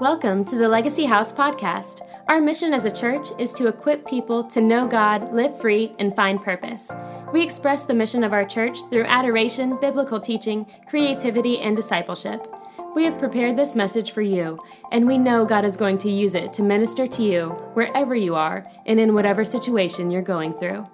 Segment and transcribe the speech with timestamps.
[0.00, 2.06] Welcome to the Legacy House podcast.
[2.28, 6.14] Our mission as a church is to equip people to know God, live free, and
[6.14, 6.90] find purpose.
[7.32, 12.46] We express the mission of our church through adoration, biblical teaching, creativity, and discipleship.
[12.94, 14.58] We have prepared this message for you,
[14.92, 18.34] and we know God is going to use it to minister to you wherever you
[18.34, 20.84] are and in whatever situation you're going through.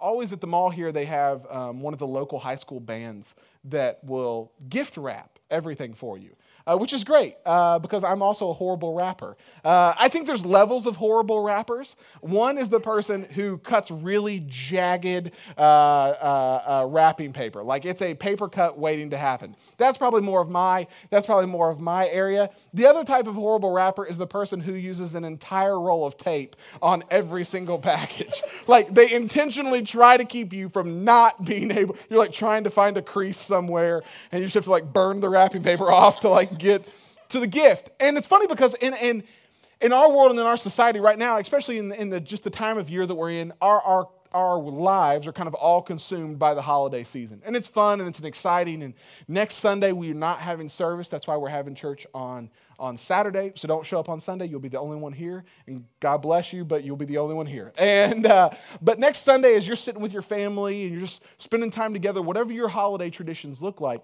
[0.00, 3.34] Always at the mall here, they have um, one of the local high school bands
[3.64, 6.36] that will gift wrap everything for you
[6.66, 9.36] uh, which is great uh, because I'm also a horrible wrapper.
[9.64, 11.96] Uh, I think there's levels of horrible wrappers.
[12.20, 18.02] One is the person who cuts really jagged uh, uh, uh, wrapping paper, like it's
[18.02, 19.56] a paper cut waiting to happen.
[19.76, 22.50] That's probably more of my that's probably more of my area.
[22.74, 26.16] The other type of horrible wrapper is the person who uses an entire roll of
[26.16, 28.42] tape on every single package.
[28.66, 31.96] like they intentionally try to keep you from not being able.
[32.08, 35.20] You're like trying to find a crease somewhere, and you just have to like burn
[35.20, 36.86] the wrapping paper off to like get
[37.30, 37.90] to the gift.
[38.00, 39.24] And it's funny because in, in,
[39.80, 42.44] in our world and in our society right now, especially in, the, in the, just
[42.44, 45.82] the time of year that we're in, our, our, our lives are kind of all
[45.82, 47.42] consumed by the holiday season.
[47.44, 48.82] And it's fun and it's an exciting.
[48.82, 48.94] And
[49.26, 51.08] next Sunday, we're not having service.
[51.08, 53.52] That's why we're having church on, on Saturday.
[53.56, 54.46] So don't show up on Sunday.
[54.46, 55.44] You'll be the only one here.
[55.66, 57.72] And God bless you, but you'll be the only one here.
[57.76, 58.50] And, uh,
[58.82, 62.22] but next Sunday, as you're sitting with your family and you're just spending time together,
[62.22, 64.00] whatever your holiday traditions look like,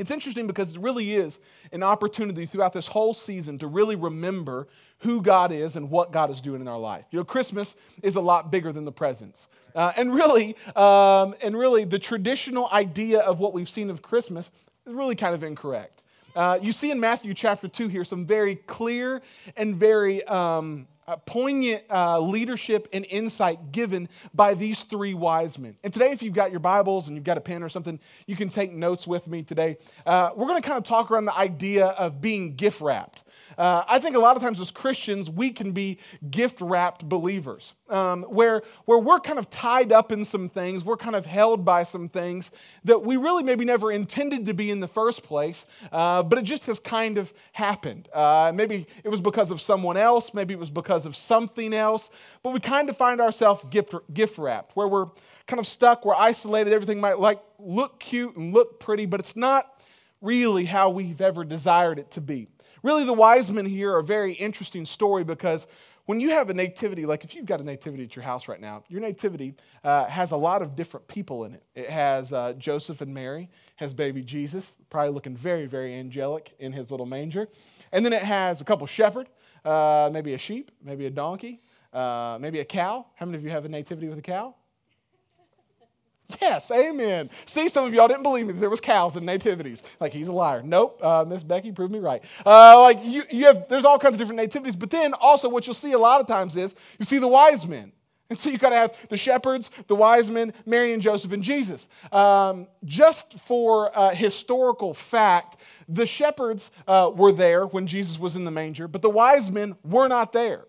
[0.00, 1.40] it's interesting because it really is
[1.72, 4.66] an opportunity throughout this whole season to really remember
[5.00, 7.04] who God is and what God is doing in our life.
[7.10, 9.46] You know, Christmas is a lot bigger than the presents.
[9.74, 14.50] Uh, and really, um, and really, the traditional idea of what we've seen of Christmas
[14.86, 16.02] is really kind of incorrect.
[16.34, 19.20] Uh, you see in Matthew chapter 2 here some very clear
[19.56, 25.76] and very um, poignant uh, leadership and insight given by these three wise men.
[25.82, 28.36] And today, if you've got your Bibles and you've got a pen or something, you
[28.36, 29.76] can take notes with me today.
[30.06, 33.24] Uh, we're going to kind of talk around the idea of being gift wrapped.
[33.60, 35.98] Uh, I think a lot of times as Christians, we can be
[36.30, 40.96] gift wrapped believers, um, where, where we're kind of tied up in some things, we're
[40.96, 42.52] kind of held by some things
[42.84, 46.42] that we really maybe never intended to be in the first place, uh, but it
[46.42, 48.08] just has kind of happened.
[48.14, 52.08] Uh, maybe it was because of someone else, maybe it was because of something else,
[52.42, 55.04] but we kind of find ourselves gift, gift wrapped, where we're
[55.46, 59.36] kind of stuck, we're isolated, everything might like look cute and look pretty, but it's
[59.36, 59.82] not
[60.22, 62.48] really how we've ever desired it to be.
[62.82, 65.66] Really, the wise men here are a very interesting story because
[66.06, 68.60] when you have a nativity, like if you've got a nativity at your house right
[68.60, 69.54] now, your nativity
[69.84, 71.62] uh, has a lot of different people in it.
[71.74, 76.72] It has uh, Joseph and Mary, has baby Jesus, probably looking very, very angelic in
[76.72, 77.48] his little manger.
[77.92, 79.28] And then it has a couple shepherd,
[79.64, 81.60] uh, maybe a sheep, maybe a donkey,
[81.92, 83.06] uh, maybe a cow.
[83.14, 84.54] How many of you have a nativity with a cow?
[86.40, 87.30] Yes, amen.
[87.44, 89.82] See, some of y'all didn't believe me that there was cows in nativities.
[90.00, 90.62] Like he's a liar.
[90.62, 92.22] Nope, uh, Miss Becky proved me right.
[92.44, 94.76] Uh, like you, you have, there's all kinds of different nativities.
[94.76, 97.66] But then also, what you'll see a lot of times is you see the wise
[97.66, 97.92] men.
[98.30, 101.42] And so you got to have the shepherds, the wise men, Mary and Joseph and
[101.42, 101.88] Jesus.
[102.12, 105.56] Um, just for uh, historical fact,
[105.88, 109.74] the shepherds uh, were there when Jesus was in the manger, but the wise men
[109.82, 110.64] were not there.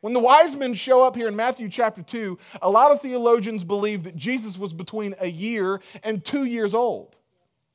[0.00, 3.64] When the wise men show up here in Matthew chapter 2, a lot of theologians
[3.64, 7.18] believe that Jesus was between a year and two years old.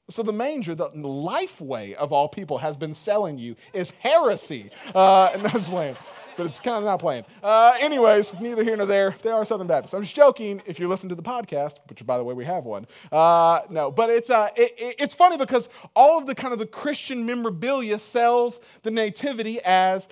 [0.09, 4.69] So the manger, the LifeWay of all people, has been selling you is heresy.
[4.95, 5.97] Uh, and that's lame
[6.37, 7.25] but it's kind of not playing.
[7.41, 9.15] Uh, anyways, neither here nor there.
[9.21, 9.93] They are Southern Baptists.
[9.93, 12.65] I'm just joking if you listen to the podcast, which by the way we have
[12.65, 12.87] one.
[13.11, 16.59] Uh, no, but it's uh, it, it, it's funny because all of the kind of
[16.59, 20.07] the Christian memorabilia sells the nativity as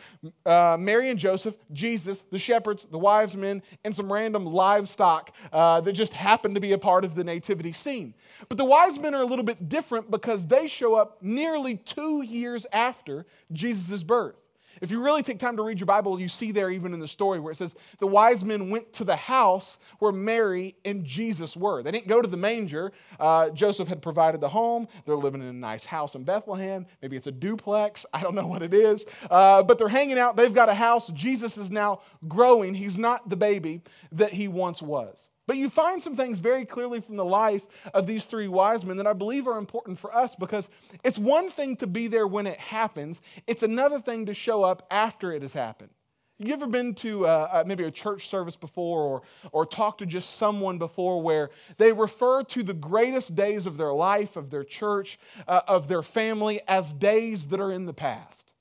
[0.46, 5.82] uh, Mary and Joseph, Jesus, the shepherds, the wives men, and some random livestock uh,
[5.82, 8.14] that just happen to be a part of the nativity scene.
[8.50, 12.22] But the wise men are a little bit different because they show up nearly two
[12.22, 14.36] years after Jesus' birth.
[14.82, 17.08] If you really take time to read your Bible, you see there even in the
[17.08, 21.56] story where it says the wise men went to the house where Mary and Jesus
[21.56, 21.84] were.
[21.84, 22.92] They didn't go to the manger.
[23.20, 24.88] Uh, Joseph had provided the home.
[25.06, 26.88] They're living in a nice house in Bethlehem.
[27.02, 28.06] Maybe it's a duplex.
[28.14, 29.06] I don't know what it is.
[29.30, 30.36] Uh, but they're hanging out.
[30.36, 31.12] They've got a house.
[31.12, 32.74] Jesus is now growing.
[32.74, 33.82] He's not the baby
[34.12, 35.28] that he once was.
[35.48, 38.98] But you find some things very clearly from the life of these three wise men
[38.98, 40.70] that I believe are important for us because
[41.04, 44.86] it's one thing to be there when it happens, it's another thing to show up
[44.92, 45.90] after it has happened.
[46.38, 49.22] You ever been to uh, uh, maybe a church service before or,
[49.52, 53.94] or talked to just someone before where they refer to the greatest days of their
[53.94, 58.54] life, of their church, uh, of their family as days that are in the past?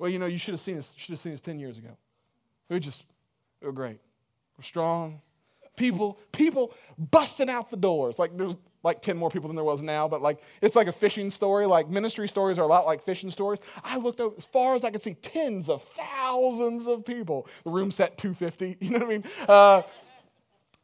[0.00, 1.96] Well, you know, you should have seen us, should have seen us 10 years ago.
[2.68, 3.04] We just,
[3.60, 4.00] we were great.
[4.56, 5.20] We're strong,
[5.78, 8.18] people, people busting out the doors.
[8.18, 10.92] Like there's like 10 more people than there was now, but like it's like a
[10.92, 11.66] fishing story.
[11.66, 13.60] Like ministry stories are a lot like fishing stories.
[13.82, 17.46] I looked over as far as I could see tens of thousands of people.
[17.64, 19.24] The room set 250, you know what I mean?
[19.48, 19.82] Uh,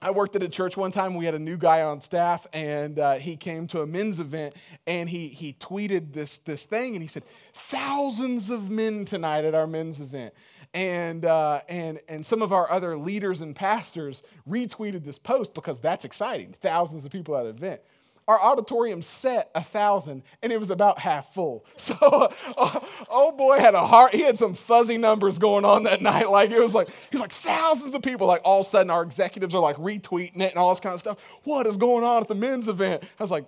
[0.05, 1.15] I worked at a church one time.
[1.15, 4.55] We had a new guy on staff, and uh, he came to a men's event,
[4.87, 7.23] and he he tweeted this this thing, and he said,
[7.55, 10.35] "Thousands of men tonight at our men's event."
[10.75, 15.81] And, uh, and, and some of our other leaders and pastors retweeted this post because
[15.81, 16.53] that's exciting.
[16.53, 17.81] Thousands of people at an event.
[18.27, 21.65] Our auditorium set a thousand and it was about half full.
[21.77, 26.31] So oh boy had a heart he had some fuzzy numbers going on that night.
[26.31, 28.27] Like it was like he's like thousands of people.
[28.27, 30.95] Like all of a sudden our executives are like retweeting it and all this kind
[30.95, 31.19] of stuff.
[31.45, 33.03] What is going on at the men's event?
[33.03, 33.45] I was like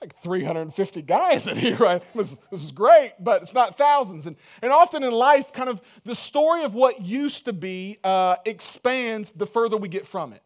[0.00, 2.02] like 350 guys in here, right?
[2.14, 4.26] This, this, is great, but it's not thousands.
[4.26, 8.36] And, and often in life, kind of the story of what used to be uh,
[8.44, 10.42] expands the further we get from it.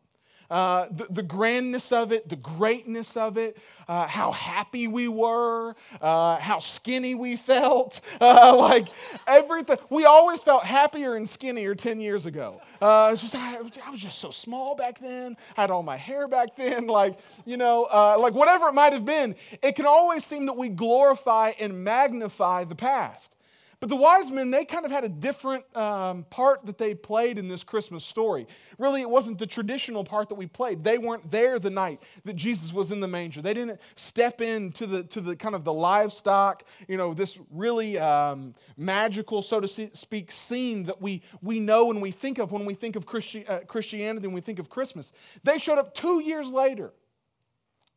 [0.51, 3.57] Uh, the, the, grandness of it, the greatness of it,
[3.87, 8.01] uh, how happy we were, uh, how skinny we felt.
[8.21, 8.89] Uh, like
[9.27, 9.79] everything.
[9.89, 12.61] We always felt happier and skinnier 10 years ago.
[12.81, 15.37] Uh, just, I, I, was just so small back then.
[15.57, 16.87] I had all my hair back then.
[16.87, 17.89] Like, you know,
[18.21, 22.65] like whatever it might have been, it can always seem that we glorify and magnify
[22.65, 23.35] the past.
[23.81, 27.39] But the wise men, they kind of had a different um, part that they played
[27.39, 28.47] in this Christmas story.
[28.79, 30.85] Really, it wasn't the traditional part that we played.
[30.85, 33.41] They weren't there the night that Jesus was in the manger.
[33.41, 37.99] They didn't step into the, to the kind of the livestock, you know, this really
[37.99, 42.67] um, magical, so to speak, scene that we, we know and we think of when
[42.67, 45.15] we think of Christi- uh, Christianity and we think of Christmas.
[45.43, 46.93] They showed up two years later.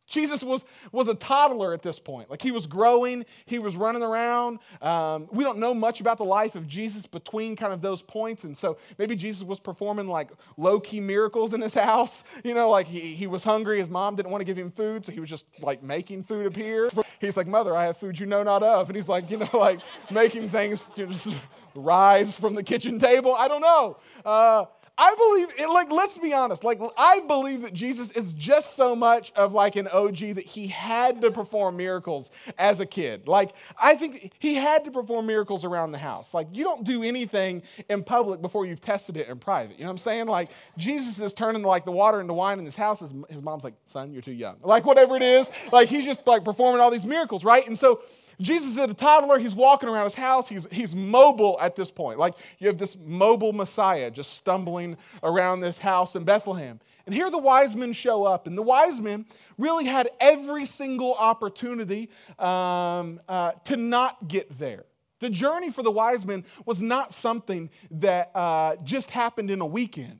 [0.08, 2.30] Jesus was, was a toddler at this point.
[2.30, 4.60] Like he was growing, he was running around.
[4.82, 8.44] Um, we don't know much about the life of Jesus between kind of those points.
[8.44, 12.24] And so maybe Jesus was performing like low key miracles in his house.
[12.44, 15.06] You know, like he, he was hungry, his mom didn't want to give him food,
[15.06, 16.90] so he was just like making food appear.
[17.20, 18.90] He's like, Mother, I have food you know not of.
[18.90, 19.80] And he's like, you know, like
[20.12, 21.34] making things you know, just
[21.76, 23.34] rise from the kitchen table.
[23.34, 23.98] I don't know.
[24.26, 28.75] Uh, I believe, it, like, let's be honest, like, I believe that Jesus is just
[28.75, 32.30] so much of like an OG that he had to perform miracles
[32.60, 33.28] as a kid.
[33.28, 36.36] Like, I think he had to perform miracles around the house.
[36.36, 39.80] Like, you don't do anything in public before you've tested it in private.
[39.80, 40.28] You know what I'm saying?
[40.28, 43.00] Like, Jesus is turning like the water into wine in his house.
[43.00, 44.57] His, his mom's like, son, you're too young.
[44.62, 47.66] Like, whatever it is, like, he's just like performing all these miracles, right?
[47.66, 48.04] And so,
[48.44, 49.40] Jesus is a toddler.
[49.40, 50.50] He's walking around his house.
[50.50, 52.19] He's, he's mobile at this point.
[52.19, 56.80] Like you have this mobile Messiah just stumbling around this house in Bethlehem.
[57.06, 58.45] And here the wise men show up.
[58.45, 59.25] And the wise men
[59.57, 64.86] really had every single opportunity um, uh, to not get there.
[65.19, 69.66] The journey for the wise men was not something that uh, just happened in a
[69.66, 70.19] weekend.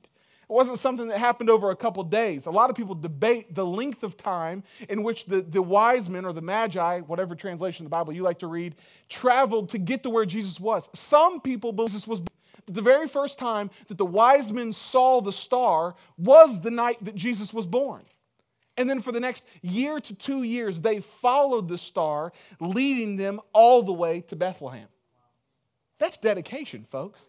[0.54, 2.46] It wasn't something that happened over a couple days.
[2.46, 6.26] A lot of people debate the length of time in which the, the wise men
[6.26, 8.76] or the magi, whatever translation of the Bible you like to read,
[9.10, 10.90] traveled to get to where Jesus was.
[10.94, 12.22] Some people believe this was
[12.68, 17.16] the very first time that the wise men saw the star was the night that
[17.16, 18.04] Jesus was born.
[18.78, 23.42] And then for the next year to two years, they followed the star, leading them
[23.54, 24.88] all the way to Bethlehem.
[25.98, 27.26] That's dedication, folks.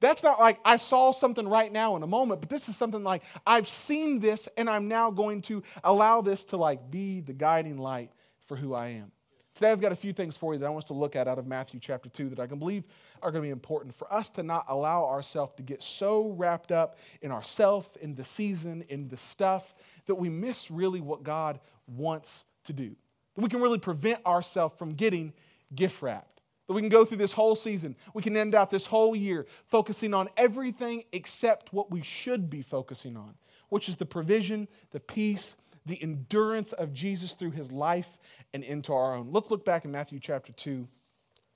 [0.00, 3.02] That's not like I saw something right now in a moment, but this is something
[3.02, 7.32] like I've seen this and I'm now going to allow this to like be the
[7.32, 8.10] guiding light
[8.46, 9.10] for who I am.
[9.58, 11.26] Today I've got a few things for you that I want us to look at
[11.26, 12.84] out of Matthew chapter 2 that I can believe
[13.20, 16.70] are going to be important for us to not allow ourselves to get so wrapped
[16.70, 19.74] up in ourself, in the season, in the stuff
[20.06, 22.94] that we miss really what God wants to do.
[23.34, 25.32] That we can really prevent ourselves from getting
[25.74, 26.37] gift wrapped.
[26.68, 27.96] That we can go through this whole season.
[28.14, 32.62] We can end out this whole year focusing on everything except what we should be
[32.62, 33.34] focusing on,
[33.70, 35.56] which is the provision, the peace,
[35.86, 38.18] the endurance of Jesus through his life
[38.52, 39.32] and into our own.
[39.32, 40.86] Let's look back in Matthew chapter 2.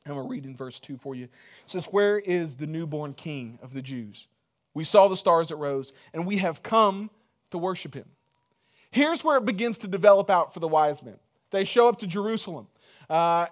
[0.04, 1.24] I'm going to read in verse 2 for you.
[1.24, 1.30] It
[1.66, 4.26] says, Where is the newborn king of the Jews?
[4.74, 7.10] We saw the stars that rose, and we have come
[7.50, 8.06] to worship him.
[8.90, 11.18] Here's where it begins to develop out for the wise men.
[11.50, 12.66] They show up to Jerusalem.
[13.12, 13.46] Uh,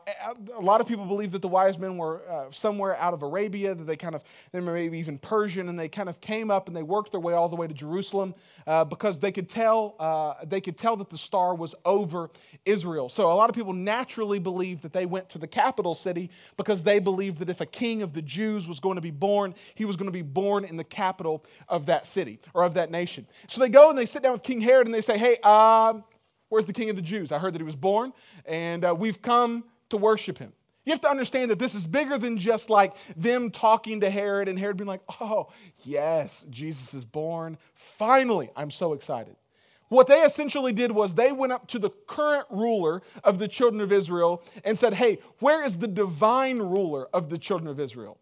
[0.56, 3.74] a lot of people believe that the wise men were uh, somewhere out of Arabia,
[3.74, 6.66] that they kind of, they were maybe even Persian, and they kind of came up
[6.66, 8.34] and they worked their way all the way to Jerusalem
[8.66, 12.30] uh, because they could tell uh, they could tell that the star was over
[12.64, 13.10] Israel.
[13.10, 16.82] So a lot of people naturally believe that they went to the capital city because
[16.82, 19.84] they believed that if a king of the Jews was going to be born, he
[19.84, 23.26] was going to be born in the capital of that city or of that nation.
[23.46, 26.02] So they go and they sit down with King Herod and they say, "Hey." Um,
[26.50, 27.33] Where's the king of the Jews?
[27.33, 28.12] I heard that he was born,
[28.45, 30.52] and uh, we've come to worship him.
[30.85, 34.49] You have to understand that this is bigger than just like them talking to Herod
[34.49, 35.49] and Herod being like, oh,
[35.85, 37.57] yes, Jesus is born.
[37.75, 39.37] Finally, I'm so excited.
[39.88, 43.80] What they essentially did was they went up to the current ruler of the children
[43.80, 48.16] of Israel and said, Hey, where is the divine ruler of the children of Israel?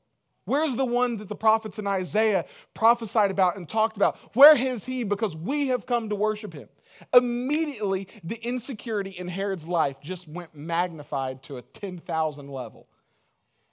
[0.46, 4.16] Where's the one that the prophets in Isaiah prophesied about and talked about?
[4.34, 5.04] Where is he?
[5.04, 6.70] Because we have come to worship him.
[7.14, 12.88] Immediately, the insecurity in Herod's life just went magnified to a 10,000 level.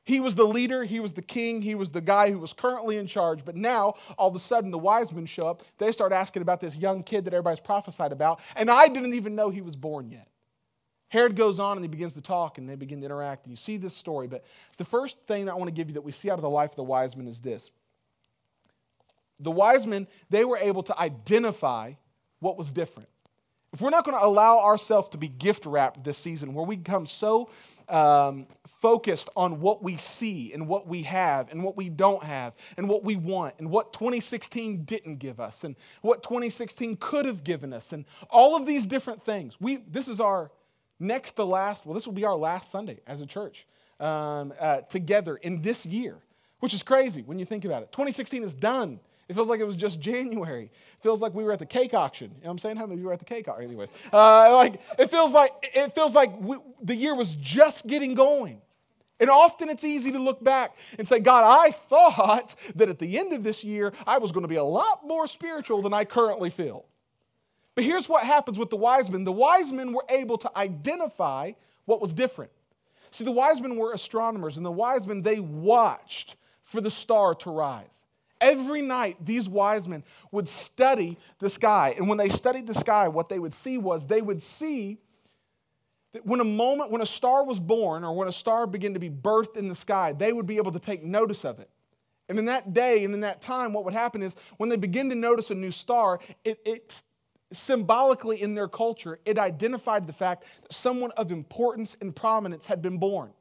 [0.04, 2.98] He was the leader, he was the king, he was the guy who was currently
[2.98, 3.44] in charge.
[3.44, 5.64] But now, all of a sudden, the wise men show up.
[5.80, 9.34] They start asking about this young kid that everybody's prophesied about, and I didn't even
[9.34, 10.28] know he was born yet.
[11.10, 13.46] Herod goes on and he begins to talk and they begin to interact.
[13.46, 14.28] And you see this story.
[14.28, 14.44] But
[14.78, 16.50] the first thing that I want to give you that we see out of the
[16.50, 17.72] life of the wise men is this
[19.40, 21.94] the wise men, they were able to identify
[22.40, 23.10] what was different.
[23.76, 26.78] If we're not going to allow ourselves to be gift wrapped this season, where we
[26.78, 27.50] become so
[27.90, 32.56] um, focused on what we see and what we have and what we don't have
[32.78, 37.44] and what we want and what 2016 didn't give us and what 2016 could have
[37.44, 40.52] given us and all of these different things, we, this is our
[40.98, 43.68] next to last, well, this will be our last Sunday as a church
[44.00, 46.20] um, uh, together in this year,
[46.62, 47.92] which is crazy when you think about it.
[47.92, 49.02] 2016 is done.
[49.28, 50.66] It feels like it was just January.
[50.66, 52.28] It feels like we were at the cake auction.
[52.28, 52.78] You know what I'm saying?
[52.78, 53.66] How many of you were at the cake auction?
[53.66, 58.14] Anyways, uh, like it feels like it feels like we, the year was just getting
[58.14, 58.62] going.
[59.20, 63.18] And often it's easy to look back and say, God, I thought that at the
[63.18, 66.04] end of this year I was going to be a lot more spiritual than I
[66.04, 66.86] currently feel.
[67.76, 71.54] But here's what happens with the wise men the wise men were able to identify
[71.86, 72.52] what was different.
[73.12, 77.34] See, the wise men were astronomers, and the wise men, they watched for the star
[77.36, 78.05] to rise.
[78.46, 81.96] Every night, these wise men would study the sky.
[81.98, 85.00] And when they studied the sky, what they would see was they would see
[86.14, 89.00] that when a moment, when a star was born or when a star began to
[89.00, 91.72] be birthed in the sky, they would be able to take notice of it.
[92.30, 95.10] And in that day and in that time, what would happen is when they begin
[95.10, 97.02] to notice a new star, it, it
[97.52, 102.84] symbolically in their culture, it identified the fact that someone of importance and prominence had
[102.84, 103.32] been born.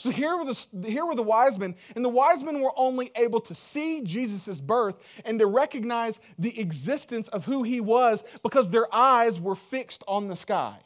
[0.00, 3.12] So here were, the, here were the wise men, and the wise men were only
[3.16, 8.70] able to see Jesus' birth and to recognize the existence of who he was because
[8.70, 10.78] their eyes were fixed on the sky.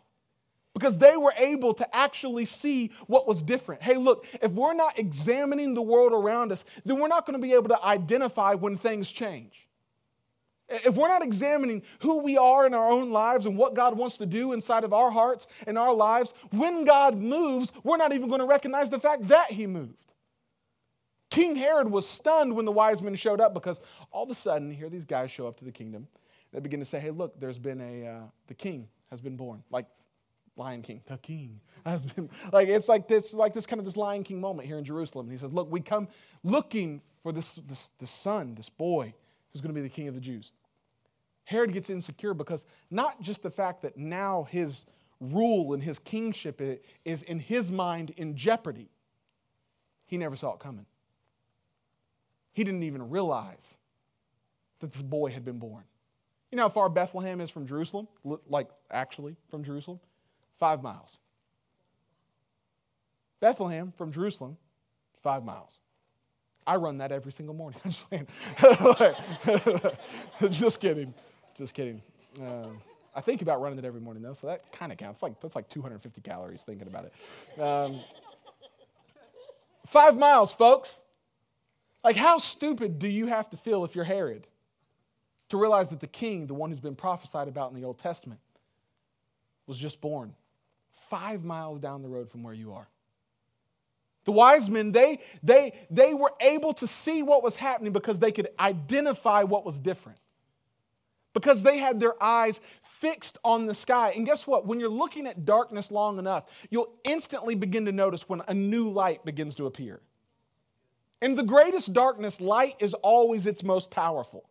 [0.73, 3.85] Because they were able to actually see what was different.
[3.85, 7.47] Hey, look, if we're not examining the world around us, then we're not going to
[7.47, 9.69] be able to identify when things change.
[10.85, 14.17] If we're not examining who we are in our own lives and what God wants
[14.19, 18.29] to do inside of our hearts and our lives, when God moves, we're not even
[18.29, 20.05] going to recognize the fact that He moved.
[21.31, 23.81] King Herod was stunned when the wise men showed up because
[24.13, 26.07] all of a sudden, here these guys show up to the kingdom.
[26.53, 29.65] They begin to say, hey, look, there's been a, uh, the king has been born.
[29.71, 29.87] Like
[30.57, 33.97] Lion King, the king has been, like, it's like this, like this kind of this
[33.97, 35.27] Lion King moment here in Jerusalem.
[35.27, 36.07] And he says, look, we come
[36.45, 39.13] looking for this, this, this son, this boy
[39.53, 40.53] who's going to be the king of the Jews.
[41.45, 44.85] Herod gets insecure because not just the fact that now his
[45.21, 46.61] rule and his kingship
[47.05, 48.89] is in his mind in jeopardy,
[50.07, 50.87] he never saw it coming.
[52.53, 53.77] He didn't even realize
[54.81, 55.85] that this boy had been born.
[56.51, 58.07] You know how far Bethlehem is from Jerusalem?
[58.49, 59.99] Like, actually, from Jerusalem?
[60.59, 61.19] Five miles.
[63.41, 64.57] Bethlehem from Jerusalem,
[65.23, 65.79] five miles.
[66.67, 67.79] I run that every single morning.
[67.85, 68.07] I'm just
[70.59, 71.13] just kidding.
[71.57, 72.03] Just kidding.
[72.41, 72.69] Uh,
[73.15, 75.23] I think about running it every morning though, so that kind of counts.
[75.23, 77.61] Like that's like 250 calories thinking about it.
[77.61, 78.01] Um,
[79.87, 81.01] five miles, folks.
[82.05, 84.47] Like, how stupid do you have to feel if you're Herod
[85.49, 88.41] to realize that the king, the one who's been prophesied about in the Old Testament,
[89.67, 90.35] was just born
[91.09, 92.89] five miles down the road from where you are?
[94.25, 98.33] The wise men, they, they, they were able to see what was happening because they
[98.33, 100.19] could identify what was different.
[101.35, 104.13] Because they had their eyes fixed on the sky.
[104.17, 104.67] And guess what?
[104.67, 108.89] When you're looking at darkness long enough, you'll instantly begin to notice when a new
[108.89, 110.01] light begins to appear.
[111.21, 114.49] In the greatest darkness, light is always its most powerful.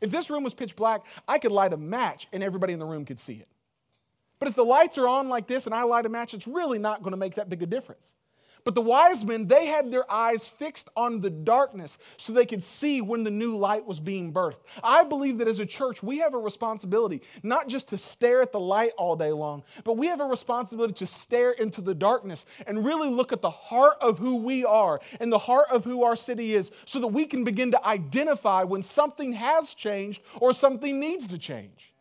[0.00, 2.86] If this room was pitch black, I could light a match and everybody in the
[2.86, 3.48] room could see it.
[4.38, 6.78] But if the lights are on like this and I light a match, it's really
[6.78, 8.14] not going to make that big a difference.
[8.68, 12.62] But the wise men, they had their eyes fixed on the darkness so they could
[12.62, 14.58] see when the new light was being birthed.
[14.84, 18.52] I believe that as a church, we have a responsibility not just to stare at
[18.52, 22.44] the light all day long, but we have a responsibility to stare into the darkness
[22.66, 26.02] and really look at the heart of who we are and the heart of who
[26.02, 30.52] our city is so that we can begin to identify when something has changed or
[30.52, 31.94] something needs to change.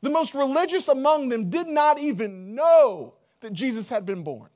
[0.00, 4.48] The most religious among them did not even know that Jesus had been born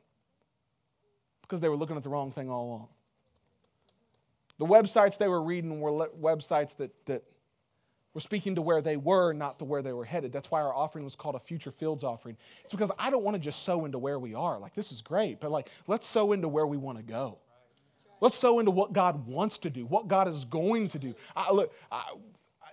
[1.46, 2.88] because they were looking at the wrong thing all along.
[4.58, 7.22] The websites they were reading were websites that, that
[8.16, 10.32] We're speaking to where they were, not to where they were headed.
[10.32, 12.38] That's why our offering was called a future fields offering.
[12.64, 14.58] It's because I don't want to just sow into where we are.
[14.58, 17.36] Like, this is great, but like, let's sow into where we want to go.
[18.22, 21.14] Let's sow into what God wants to do, what God is going to do.
[21.36, 22.14] I, look, I,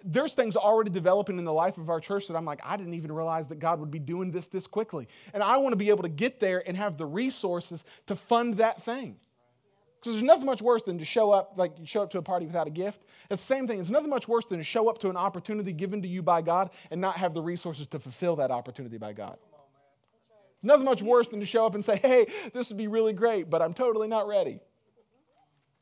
[0.04, 2.94] there's things already developing in the life of our church that I'm like, I didn't
[2.94, 5.08] even realize that God would be doing this this quickly.
[5.34, 8.56] And I want to be able to get there and have the resources to fund
[8.56, 9.18] that thing.
[10.00, 12.22] Because there's nothing much worse than to show up, like you show up to a
[12.22, 13.06] party without a gift.
[13.30, 13.80] It's the same thing.
[13.80, 16.42] It's nothing much worse than to show up to an opportunity given to you by
[16.42, 19.38] God and not have the resources to fulfill that opportunity by God.
[20.62, 23.50] Nothing much worse than to show up and say, hey, this would be really great,
[23.50, 24.60] but I'm totally not ready.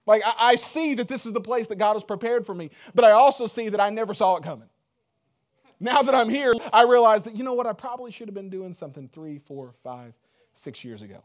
[0.06, 2.72] Like, I, I see that this is the place that God has prepared for me,
[2.96, 4.68] but I also see that I never saw it coming.
[5.80, 8.50] Now that I'm here, I realize that, you know what, I probably should have been
[8.50, 10.14] doing something three, four, five,
[10.54, 11.24] six years ago.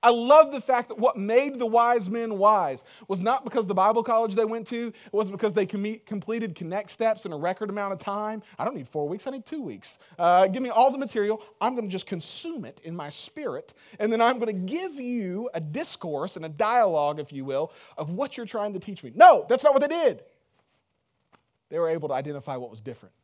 [0.00, 3.74] I love the fact that what made the wise men wise was not because the
[3.74, 7.36] Bible college they went to, it wasn't because they com- completed Connect steps in a
[7.36, 8.42] record amount of time.
[8.58, 9.98] I don't need four weeks, I need two weeks.
[10.16, 11.42] Uh, give me all the material.
[11.60, 14.94] I'm going to just consume it in my spirit, and then I'm going to give
[14.94, 19.02] you a discourse and a dialogue, if you will, of what you're trying to teach
[19.02, 19.10] me.
[19.16, 20.22] No, that's not what they did.
[21.70, 23.14] They were able to identify what was different.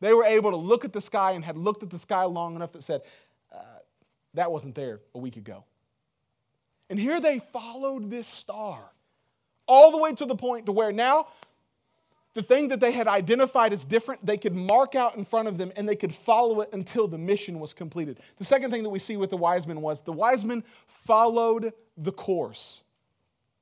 [0.00, 2.56] They were able to look at the sky and had looked at the sky long
[2.56, 3.02] enough that said,
[4.34, 5.64] that wasn't there a week ago.
[6.90, 8.80] And here they followed this star
[9.66, 11.28] all the way to the point to where now
[12.34, 15.56] the thing that they had identified as different, they could mark out in front of
[15.56, 18.18] them and they could follow it until the mission was completed.
[18.36, 21.72] The second thing that we see with the wise men was the wise men followed
[21.96, 22.82] the course.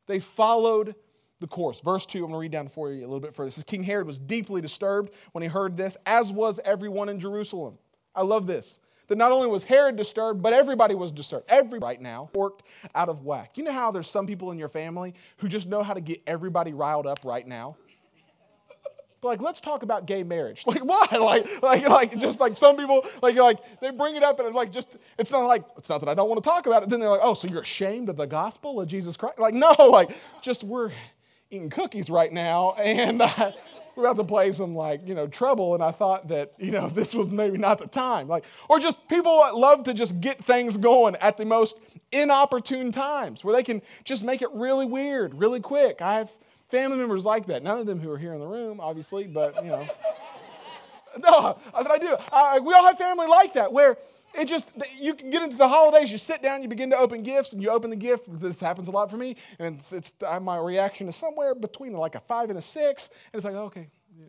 [0.06, 0.94] They followed
[1.38, 1.80] the course.
[1.82, 3.48] Verse 2, I'm going to read down for you a little bit further.
[3.48, 7.20] This is King Herod was deeply disturbed when he heard this, as was everyone in
[7.20, 7.76] Jerusalem.
[8.14, 8.78] I love this
[9.12, 11.44] that not only was Herod disturbed, but everybody was disturbed.
[11.46, 12.62] Every right now worked
[12.94, 13.58] out of whack.
[13.58, 16.22] You know how there's some people in your family who just know how to get
[16.26, 17.76] everybody riled up right now?
[19.24, 20.64] Like, let's talk about gay marriage.
[20.66, 21.06] Like, why?
[21.12, 24.56] Like, like, like, just like some people, like, like they bring it up and it's
[24.56, 26.88] like, just, it's not like, it's not that I don't want to talk about it.
[26.88, 29.38] Then they're like, oh, so you're ashamed of the gospel of Jesus Christ?
[29.38, 30.90] Like, no, like, just we're
[31.52, 33.52] eating cookies right now, and uh,
[33.94, 35.74] we're about to play some like, you know, trouble.
[35.74, 38.28] And I thought that, you know, this was maybe not the time.
[38.28, 41.78] Like, or just people love to just get things going at the most
[42.10, 46.02] inopportune times where they can just make it really weird, really quick.
[46.02, 46.30] I have
[46.70, 47.62] family members like that.
[47.62, 49.86] None of them who are here in the room, obviously, but, you know.
[51.18, 52.16] no, but I do.
[52.32, 53.98] I, we all have family like that where
[54.34, 54.68] it just,
[54.98, 57.62] you can get into the holidays, you sit down, you begin to open gifts, and
[57.62, 58.24] you open the gift.
[58.40, 62.14] This happens a lot for me, and it's, it's my reaction is somewhere between like
[62.14, 64.26] a five and a six, and it's like, oh, okay, yeah.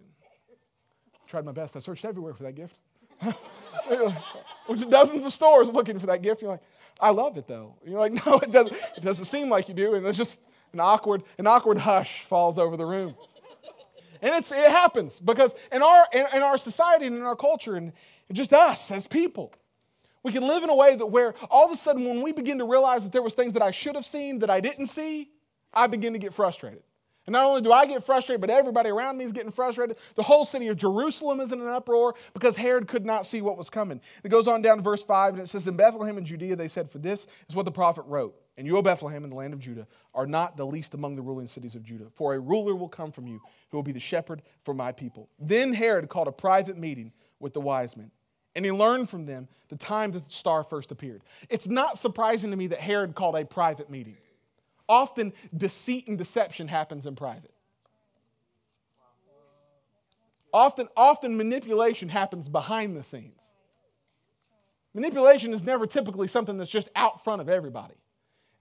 [1.28, 1.76] tried my best.
[1.76, 2.78] I searched everywhere for that gift.
[4.90, 6.42] dozens of stores looking for that gift.
[6.42, 6.64] You're like,
[7.00, 7.76] I love it though.
[7.86, 8.76] You're like, no, it doesn't.
[8.98, 10.40] It doesn't seem like you do, and there's just
[10.74, 13.16] an awkward, an awkward hush falls over the room.
[14.22, 17.76] And it's, it happens because in our, in, in our society and in our culture,
[17.76, 17.92] and
[18.32, 19.54] just us as people,
[20.24, 22.58] we can live in a way that where all of a sudden when we begin
[22.60, 25.30] to realize that there was things that I should have seen that I didn't see,
[25.74, 26.84] I begin to get frustrated.
[27.26, 29.98] And not only do I get frustrated, but everybody around me is getting frustrated.
[30.16, 33.58] The whole city of Jerusalem is in an uproar because Herod could not see what
[33.58, 34.02] was coming.
[34.26, 36.68] It goes on down to verse 5, and it says, In Bethlehem in Judea, they
[36.68, 38.36] said, For this is what the prophet wrote.
[38.58, 41.22] And you, O Bethlehem, in the land of Judah, are not the least among the
[41.22, 44.02] ruling cities of Judah, for a ruler will come from you who will be the
[44.02, 45.30] shepherd for my people.
[45.40, 48.12] Then Herod called a private meeting with the wise men
[48.56, 51.22] and he learned from them the time that the star first appeared.
[51.50, 54.18] It's not surprising to me that Herod called a private meeting.
[54.88, 57.54] Often, deceit and deception happens in private.
[60.54, 63.42] Often, often manipulation happens behind the scenes.
[64.94, 67.96] Manipulation is never typically something that's just out front of everybody.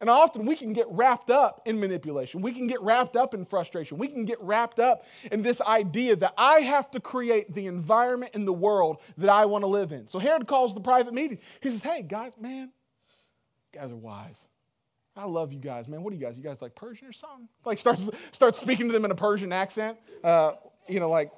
[0.02, 2.42] And often we can get wrapped up in manipulation.
[2.42, 3.98] We can get wrapped up in frustration.
[3.98, 8.34] We can get wrapped up in this idea that I have to create the environment
[8.34, 10.08] in the world that I want to live in.
[10.08, 11.38] So Herod calls the private meeting.
[11.60, 12.72] He says, Hey, guys, man,
[13.72, 14.48] you guys are wise.
[15.14, 16.02] I love you guys, man.
[16.02, 16.36] What are you guys?
[16.36, 17.48] You guys like Persian or something?
[17.64, 19.98] Like starts starts speaking to them in a Persian accent.
[20.24, 20.54] Uh,
[20.88, 21.30] you know, like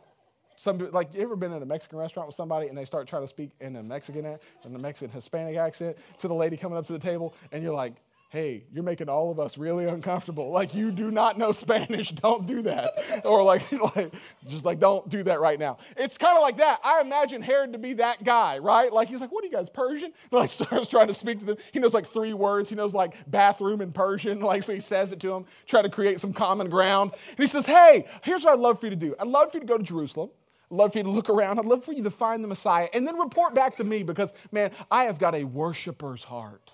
[0.57, 3.22] some like you ever been in a Mexican restaurant with somebody and they start trying
[3.22, 4.38] to speak in a Mexican in
[4.74, 7.94] a Mexican Hispanic accent to the lady coming up to the table and you're like,
[8.35, 10.51] hey, you're making all of us really uncomfortable.
[10.51, 13.23] Like, you do not know Spanish, don't do that.
[13.25, 14.12] Or, like, like
[14.44, 15.79] just like, don't do that right now.
[15.97, 16.81] It's kind of like that.
[16.83, 18.92] I imagine Herod to be that guy, right?
[18.92, 20.12] Like, he's like, what are you guys, Persian?
[20.33, 21.57] Like, starts trying to speak to them.
[21.70, 22.68] He knows like three words.
[22.68, 24.40] He knows like bathroom in Persian.
[24.40, 27.12] Like, so he says it to them, try to create some common ground.
[27.29, 29.14] And he says, hey, here's what I'd love for you to do.
[29.20, 30.31] I'd love for you to go to Jerusalem.
[30.73, 31.61] I'd love for you to look around.
[31.61, 34.33] I'd love for you to find the Messiah and then report back to me because,
[34.51, 36.74] man, I have got a worshiper's heart.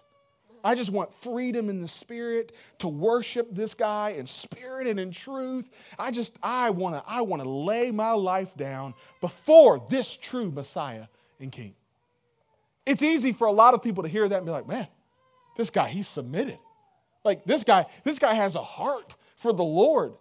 [0.63, 5.11] I just want freedom in the spirit to worship this guy in spirit and in
[5.11, 5.71] truth.
[5.99, 10.51] I just I want to I want to lay my life down before this true
[10.51, 11.07] Messiah
[11.39, 11.75] and King.
[12.87, 14.89] It's easy for a lot of people to hear that and be like, "Man,
[15.57, 16.59] this guy he's submitted."
[17.25, 20.15] Like this guy this guy has a heart for the Lord.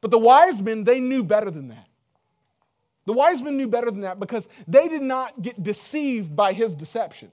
[0.00, 1.86] But the wise men they knew better than that.
[3.06, 6.74] The wise men knew better than that because they did not get deceived by his
[6.74, 7.32] deception.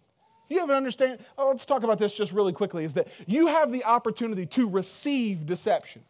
[0.50, 1.20] You have an understanding?
[1.38, 4.70] Oh, let's talk about this just really quickly is that you have the opportunity to
[4.70, 6.04] receive deception.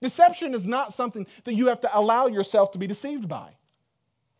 [0.00, 3.50] Deception is not something that you have to allow yourself to be deceived by.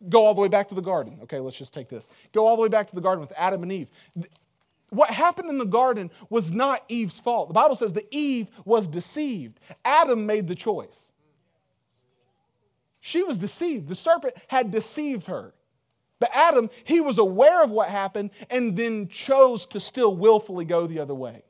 [0.09, 1.19] Go all the way back to the garden.
[1.23, 2.09] Okay, let's just take this.
[2.31, 3.91] Go all the way back to the garden with Adam and Eve.
[4.89, 7.47] What happened in the garden was not Eve's fault.
[7.47, 9.59] The Bible says that Eve was deceived.
[9.85, 11.11] Adam made the choice.
[12.99, 13.87] She was deceived.
[13.87, 15.53] The serpent had deceived her.
[16.21, 20.85] But Adam, he was aware of what happened and then chose to still willfully go
[20.85, 21.41] the other way.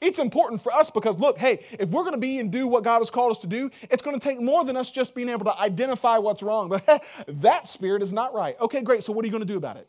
[0.00, 2.84] It's important for us because, look, hey, if we're going to be and do what
[2.84, 5.28] God has called us to do, it's going to take more than us just being
[5.28, 6.68] able to identify what's wrong.
[6.86, 8.58] But that spirit is not right.
[8.60, 9.02] Okay, great.
[9.02, 9.88] So, what are you going to do about it?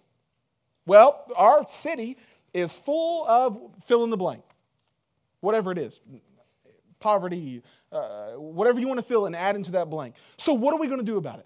[0.86, 2.18] Well, our city
[2.54, 4.44] is full of fill in the blank,
[5.40, 6.02] whatever it is
[7.00, 10.16] poverty, uh, whatever you want to fill and add into that blank.
[10.38, 11.46] So, what are we going to do about it?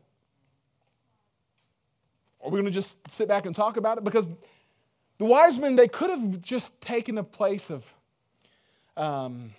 [2.43, 4.03] Are we going to just sit back and talk about it?
[4.03, 4.29] Because
[5.17, 7.91] the wise men, they could have just taken a place of
[8.97, 9.51] um,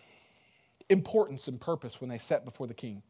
[0.88, 3.02] importance and purpose when they sat before the king.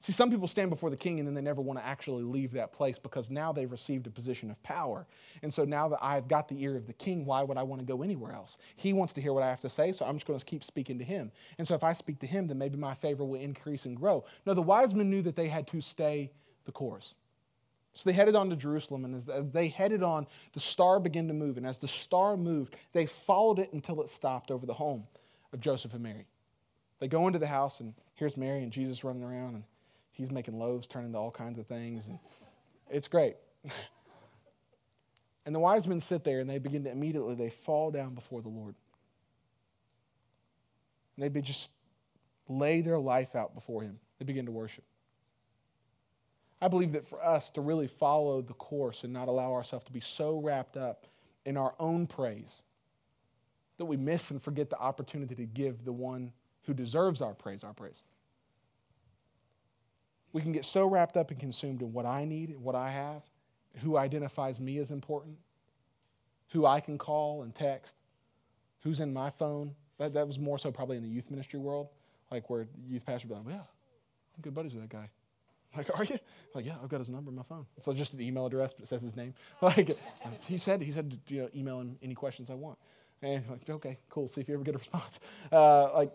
[0.00, 2.52] See, some people stand before the king and then they never want to actually leave
[2.52, 5.08] that place because now they've received a position of power.
[5.42, 7.80] And so now that I've got the ear of the king, why would I want
[7.80, 8.58] to go anywhere else?
[8.76, 10.62] He wants to hear what I have to say, so I'm just going to keep
[10.62, 11.32] speaking to him.
[11.58, 14.24] And so if I speak to him, then maybe my favor will increase and grow.
[14.46, 16.30] No, the wise men knew that they had to stay
[16.64, 17.16] the course.
[17.98, 21.34] So they headed on to Jerusalem, and as, they headed on, the star began to
[21.34, 21.56] move.
[21.56, 25.08] And as the star moved, they followed it until it stopped over the home
[25.52, 26.28] of Joseph and Mary.
[27.00, 29.64] They go into the house, and here's Mary and Jesus running around, and
[30.12, 32.06] he's making loaves turn into all kinds of things.
[32.06, 32.20] And
[32.88, 33.34] it's great.
[35.44, 38.42] and the wise men sit there, and they begin to immediately, they fall down before
[38.42, 38.76] the Lord.
[41.16, 41.72] And they just
[42.48, 43.98] lay their life out before him.
[44.20, 44.84] They begin to worship.
[46.60, 49.92] I believe that for us to really follow the course and not allow ourselves to
[49.92, 51.06] be so wrapped up
[51.44, 52.62] in our own praise
[53.78, 57.62] that we miss and forget the opportunity to give the one who deserves our praise
[57.62, 58.02] our praise.
[60.32, 62.90] We can get so wrapped up and consumed in what I need, and what I
[62.90, 63.22] have,
[63.76, 65.38] who identifies me as important,
[66.48, 67.94] who I can call and text,
[68.82, 69.74] who's in my phone.
[69.98, 71.88] That, that was more so probably in the youth ministry world,
[72.30, 75.08] like where youth pastor would be like, yeah, I'm good buddies with that guy.
[75.76, 76.18] Like, are you?
[76.54, 77.66] Like, yeah, I've got his number in my phone.
[77.76, 79.34] It's just an email address, but it says his name.
[79.62, 79.96] Like,
[80.46, 82.78] he said, he said, you know, email him any questions I want.
[83.22, 84.28] And like, okay, cool.
[84.28, 85.20] See if you ever get a response.
[85.52, 86.12] Uh, like,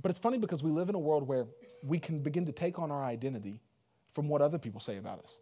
[0.00, 1.46] but it's funny because we live in a world where
[1.82, 3.60] we can begin to take on our identity
[4.14, 5.36] from what other people say about us.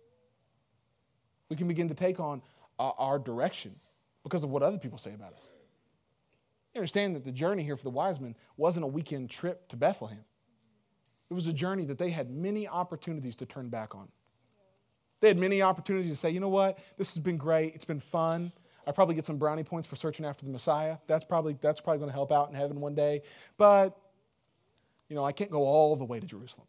[1.49, 2.43] We can begin to take on
[2.79, 3.75] our, our direction
[4.23, 5.51] because of what other people say about us.
[6.75, 9.77] You understand that the journey here for the wise men wasn't a weekend trip to
[9.77, 10.25] Bethlehem.
[11.31, 14.09] It was a journey that they had many opportunities to turn back on.
[15.21, 18.01] They had many opportunities to say, you know what, this has been great, it's been
[18.01, 18.53] fun.
[18.87, 20.99] I probably get some brownie points for searching after the Messiah.
[21.09, 23.23] That's probably, that's probably going to help out in heaven one day.
[23.57, 23.99] But,
[25.09, 26.69] you know, I can't go all the way to Jerusalem.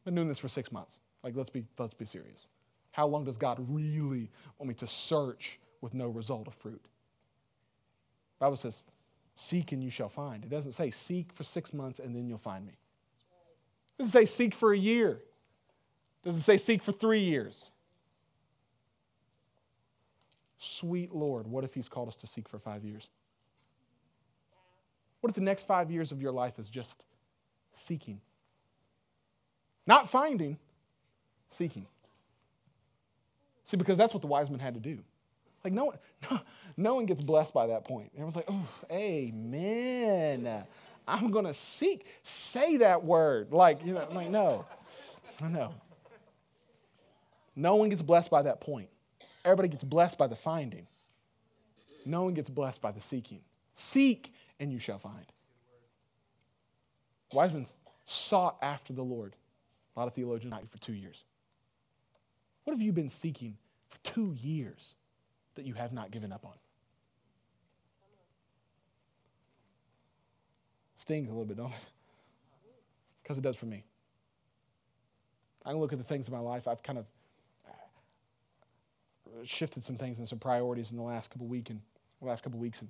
[0.00, 0.98] I've been doing this for six months.
[1.22, 2.48] Like, let's be, let's be serious.
[2.90, 6.82] How long does God really want me to search with no result of fruit?
[8.38, 8.82] The Bible says,
[9.36, 10.42] seek and you shall find.
[10.42, 12.74] It doesn't say seek for six months and then you'll find me.
[13.98, 15.22] It doesn't say seek for a year.
[16.22, 17.70] It doesn't say seek for three years.
[20.58, 23.08] Sweet Lord, what if He's called us to seek for five years?
[25.20, 27.06] What if the next five years of your life is just
[27.72, 28.20] seeking?
[29.86, 30.58] Not finding,
[31.50, 31.86] seeking.
[33.64, 34.98] See, because that's what the wise men had to do.
[35.64, 35.98] Like, no one,
[36.30, 36.40] no,
[36.76, 38.10] no one gets blessed by that point.
[38.14, 40.64] Everyone's like, oh, amen.
[41.06, 42.06] I'm going to seek.
[42.22, 43.52] Say that word.
[43.52, 44.64] Like, you know, like, no.
[45.42, 45.74] No.
[47.56, 48.88] No one gets blessed by that point.
[49.44, 50.86] Everybody gets blessed by the finding.
[52.04, 53.40] No one gets blessed by the seeking.
[53.74, 55.26] Seek and you shall find.
[57.32, 57.66] Wise men
[58.06, 59.34] sought after the Lord.
[59.96, 61.24] A lot of theologians like for two years.
[62.64, 63.56] What have you been seeking
[63.88, 64.94] for two years
[65.54, 66.54] that you have not given up on?
[71.04, 71.86] Stings a little bit, don't it?
[73.22, 73.84] Because it does for me.
[75.62, 76.66] I look at the things in my life.
[76.66, 77.04] I've kind of
[77.68, 77.72] uh,
[79.44, 81.82] shifted some things and some priorities in the last couple week and
[82.22, 82.88] last couple weeks, and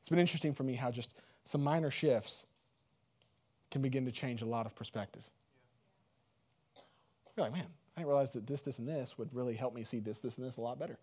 [0.00, 2.44] it's been interesting for me how just some minor shifts
[3.70, 5.22] can begin to change a lot of perspective.
[7.36, 9.84] You're like, man, I didn't realize that this, this, and this would really help me
[9.84, 10.98] see this, this, and this a lot better.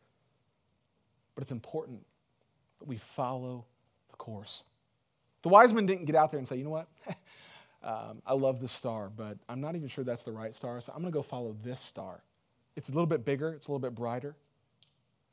[1.33, 2.05] But it's important
[2.79, 3.63] that we follow
[4.09, 4.65] the course.
[5.41, 6.87] The wise men didn't get out there and say, you know what?
[7.83, 10.91] um, I love this star, but I'm not even sure that's the right star, so
[10.93, 12.21] I'm going to go follow this star.
[12.75, 14.35] It's a little bit bigger, it's a little bit brighter,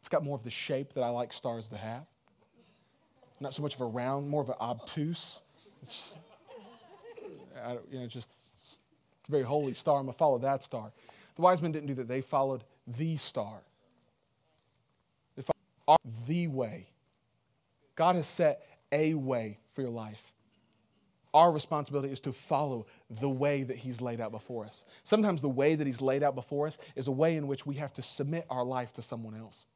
[0.01, 2.07] it's got more of the shape that I like stars to have.
[3.41, 5.41] Not so much of a round, more of an obtuse.
[5.83, 6.15] It's,
[7.91, 8.29] you know, just
[9.27, 9.99] it's a very holy star.
[9.99, 10.93] I'm going to follow that star.
[11.35, 12.09] The wise men didn't do that.
[12.09, 13.63] They followed the star.
[15.37, 15.43] They
[15.87, 16.87] followed the way.
[17.95, 20.33] God has set a way for your life.
[21.35, 24.85] Our responsibility is to follow the way that He's laid out before us.
[25.05, 27.75] Sometimes the way that He's laid out before us is a way in which we
[27.75, 29.67] have to submit our life to someone else.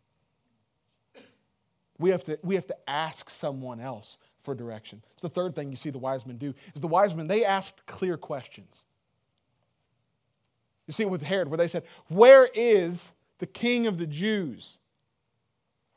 [1.99, 5.03] We have to, we have to ask someone else for direction.
[5.13, 7.45] It's the third thing you see the wise men do is the wise men, they
[7.45, 8.85] asked clear questions.
[10.87, 14.79] You see it with Herod, where they said, Where is the king of the Jews?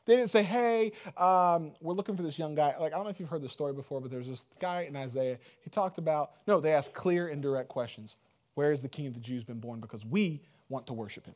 [0.06, 2.74] They didn't say, hey, um, we're looking for this young guy.
[2.78, 4.94] Like, I don't know if you've heard this story before, but there's this guy in
[4.96, 5.38] Isaiah.
[5.62, 8.16] He talked about, no, they asked clear and direct questions.
[8.54, 9.80] Where has the king of the Jews been born?
[9.80, 11.34] Because we want to worship him.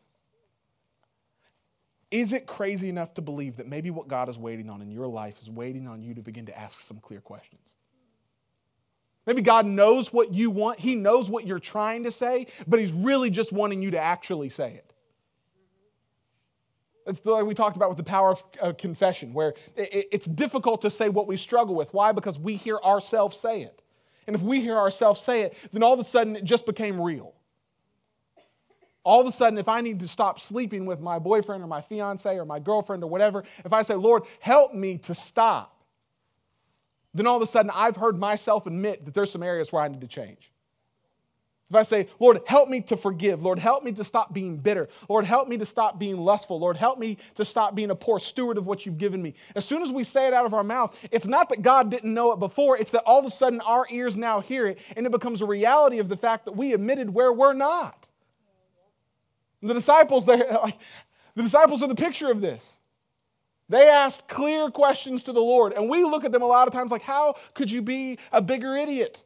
[2.11, 5.07] Is it crazy enough to believe that maybe what God is waiting on in your
[5.07, 7.75] life is waiting on you to begin to ask some clear questions?
[9.27, 12.93] Maybe God knows what you want, He knows what you're trying to say, but He's
[12.93, 14.95] really just wanting you to actually say it.
[17.09, 20.83] It's the, like we talked about with the power of uh, confession, where it's difficult
[20.83, 21.93] to say what we struggle with.
[21.95, 22.13] Why?
[22.13, 23.83] Because we hear ourselves say it.
[24.27, 27.01] And if we hear ourselves say it, then all of a sudden it just became
[27.01, 27.35] real.
[29.03, 31.81] All of a sudden, if I need to stop sleeping with my boyfriend or my
[31.81, 35.83] fiance or my girlfriend or whatever, if I say, Lord, help me to stop,
[37.15, 39.89] then all of a sudden I've heard myself admit that there's some areas where I
[39.89, 40.53] need to change.
[41.71, 43.43] If I say, Lord, help me to forgive.
[43.43, 44.89] Lord, help me to stop being bitter.
[45.07, 46.59] Lord, help me to stop being lustful.
[46.59, 49.35] Lord, help me to stop being a poor steward of what you've given me.
[49.55, 52.15] As soon as we say it out of our mouth, it's not that God didn't
[52.15, 55.05] know it before, it's that all of a sudden our ears now hear it, and
[55.05, 58.07] it becomes a reality of the fact that we admitted where we're not.
[59.63, 60.79] The disciples, they're like,
[61.35, 62.79] the disciples are the picture of this.
[63.69, 66.73] They asked clear questions to the Lord, and we look at them a lot of
[66.73, 69.23] times like, how could you be a bigger idiot?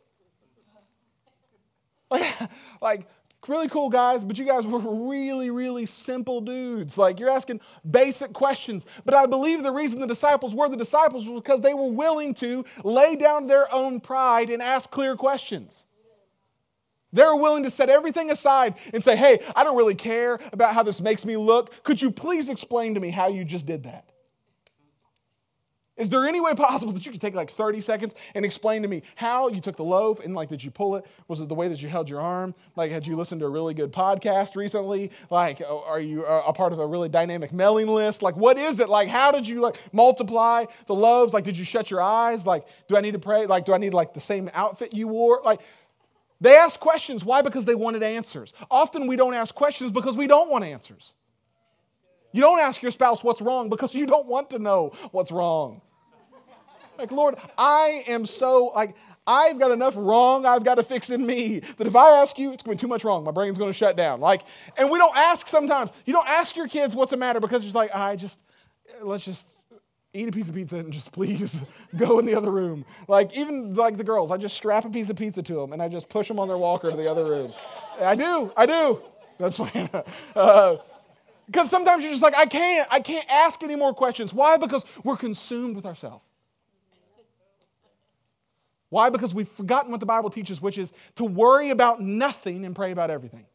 [2.20, 3.08] Like, like
[3.48, 6.96] really cool guys, but you guys were really, really simple dudes.
[6.96, 8.86] Like you're asking basic questions.
[9.04, 12.34] But I believe the reason the disciples were the disciples was because they were willing
[12.34, 15.86] to lay down their own pride and ask clear questions.
[17.12, 20.74] They were willing to set everything aside and say, hey, I don't really care about
[20.74, 21.82] how this makes me look.
[21.82, 24.11] Could you please explain to me how you just did that?
[26.02, 28.88] Is there any way possible that you could take like 30 seconds and explain to
[28.88, 31.06] me how you took the loaf and like did you pull it?
[31.28, 32.56] Was it the way that you held your arm?
[32.74, 35.12] Like had you listened to a really good podcast recently?
[35.30, 38.20] Like are you uh, a part of a really dynamic mailing list?
[38.20, 38.88] Like what is it?
[38.88, 41.32] Like how did you like multiply the loaves?
[41.32, 42.48] Like did you shut your eyes?
[42.48, 43.46] Like do I need to pray?
[43.46, 45.40] Like do I need like the same outfit you wore?
[45.44, 45.60] Like
[46.40, 47.24] they ask questions.
[47.24, 47.42] Why?
[47.42, 48.52] Because they wanted answers.
[48.72, 51.14] Often we don't ask questions because we don't want answers.
[52.32, 55.82] You don't ask your spouse what's wrong because you don't want to know what's wrong.
[57.02, 58.94] Like, Lord, I am so, like,
[59.26, 62.52] I've got enough wrong I've got to fix in me that if I ask you,
[62.52, 63.24] it's going to be too much wrong.
[63.24, 64.20] My brain's going to shut down.
[64.20, 64.42] Like,
[64.78, 65.90] and we don't ask sometimes.
[66.06, 68.38] You don't ask your kids what's the matter because it's like, I just,
[69.02, 69.48] let's just
[70.14, 71.60] eat a piece of pizza and just please
[71.96, 72.84] go in the other room.
[73.08, 75.82] Like, even like the girls, I just strap a piece of pizza to them and
[75.82, 77.52] I just push them on their walker to the other room.
[78.00, 79.02] I do, I do.
[79.40, 79.90] That's fine.
[80.36, 80.76] Uh,
[81.46, 84.32] because sometimes you're just like, I can't, I can't ask any more questions.
[84.32, 84.56] Why?
[84.56, 86.24] Because we're consumed with ourselves.
[88.92, 89.08] Why?
[89.08, 92.90] Because we've forgotten what the Bible teaches, which is to worry about nothing and pray
[92.92, 93.46] about everything.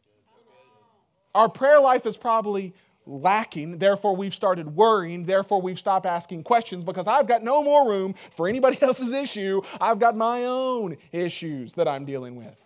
[1.36, 2.74] Our prayer life is probably
[3.06, 7.88] lacking, therefore we've started worrying, therefore we've stopped asking questions because I've got no more
[7.88, 9.62] room for anybody else's issue.
[9.80, 12.60] I've got my own issues that I'm dealing with.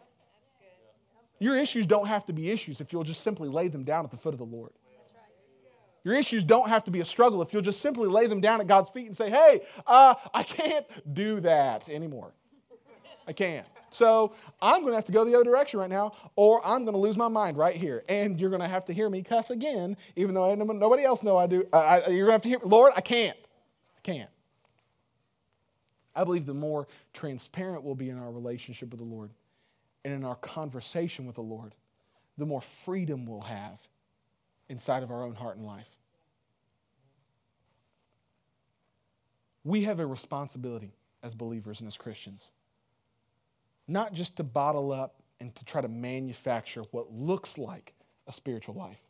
[1.40, 4.12] Your issues don't have to be issues if you'll just simply lay them down at
[4.12, 4.72] the foot of the Lord.
[6.06, 8.62] Your issues don't have to be a struggle if you'll just simply lay them down
[8.62, 12.32] at God's feet and say, hey, uh, I can't do that anymore.
[13.32, 13.66] I can't.
[13.92, 16.96] So I'm going to have to go the other direction right now, or I'm going
[16.96, 18.04] to lose my mind right here.
[18.10, 21.38] And you're going to have to hear me cuss again, even though nobody else know
[21.38, 21.64] I do.
[21.72, 23.38] I, you're going to have to hear, Lord, I can't.
[23.98, 24.30] I can't.
[26.14, 29.30] I believe the more transparent we'll be in our relationship with the Lord
[30.04, 31.74] and in our conversation with the Lord,
[32.38, 33.80] the more freedom we'll have
[34.68, 35.96] inside of our own heart and life.
[39.64, 40.92] We have a responsibility
[41.24, 42.52] as believers and as Christians.
[43.92, 47.94] Not just to bottle up and to try to manufacture what looks like
[48.26, 49.02] a spiritual life,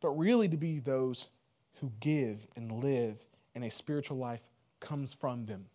[0.00, 1.26] but really to be those
[1.80, 3.18] who give and live,
[3.56, 4.42] and a spiritual life
[4.78, 5.66] comes from them.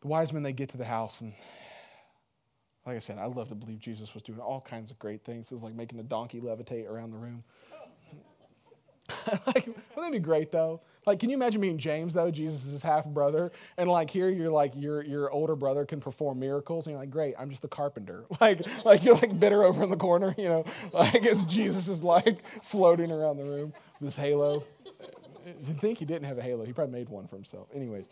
[0.00, 1.32] The wise men, they get to the house, and
[2.84, 5.52] like I said, I love to believe Jesus was doing all kinds of great things.
[5.52, 7.44] It was like making a donkey levitate around the room.
[9.46, 10.80] like, wouldn't that be great though?
[11.08, 14.28] Like, can you imagine being James though, Jesus' is his half brother, and like here
[14.28, 17.62] you're like your your older brother can perform miracles, and you're like, great, I'm just
[17.62, 18.26] the carpenter.
[18.42, 22.02] Like, like you're like bitter over in the corner, you know, like as Jesus is
[22.02, 24.64] like floating around the room, with this halo.
[25.46, 26.66] You think he didn't have a halo?
[26.66, 27.68] He probably made one for himself.
[27.74, 28.06] Anyways,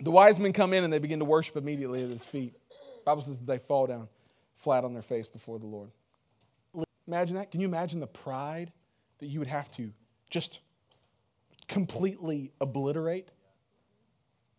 [0.00, 2.52] the wise men come in and they begin to worship immediately at his feet.
[2.68, 4.08] The Bible says they fall down
[4.54, 5.90] flat on their face before the Lord.
[7.08, 7.50] Imagine that.
[7.50, 8.70] Can you imagine the pride
[9.18, 9.90] that you would have to
[10.28, 10.60] just
[11.68, 13.30] completely obliterate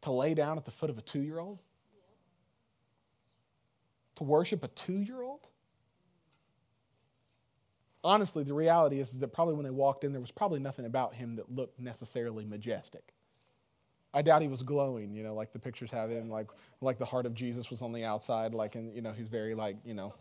[0.02, 1.60] to lay down at the foot of a two year old?
[4.18, 5.48] To worship a two year old?
[8.04, 10.86] Honestly, the reality is, is that probably when they walked in, there was probably nothing
[10.86, 13.14] about him that looked necessarily majestic.
[14.14, 16.48] I doubt he was glowing, you know, like the pictures have him, like
[16.82, 19.54] like the heart of Jesus was on the outside, like and you know he's very
[19.54, 20.14] like you know,